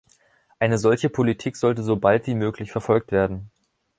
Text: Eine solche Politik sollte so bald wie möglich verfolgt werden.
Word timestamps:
Eine 0.57 0.79
solche 0.79 1.11
Politik 1.11 1.55
sollte 1.55 1.83
so 1.83 1.95
bald 1.95 2.25
wie 2.25 2.33
möglich 2.33 2.71
verfolgt 2.71 3.11
werden. 3.11 3.51